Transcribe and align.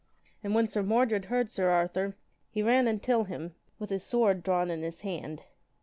And 0.43 0.55
when 0.55 0.67
Sir 0.67 0.81
Mordred 0.81 1.25
heard 1.25 1.51
Sir 1.51 1.69
Arthur, 1.69 2.15
he 2.49 2.63
ran 2.63 2.87
until 2.87 3.25
him 3.25 3.53
with 3.77 3.91
his 3.91 4.01
sword 4.03 4.41
drawn 4.41 4.71
in 4.71 4.81
his 4.81 5.01
hand. 5.01 5.43